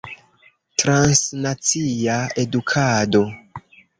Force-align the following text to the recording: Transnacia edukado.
Transnacia 0.83 2.17
edukado. 2.45 3.23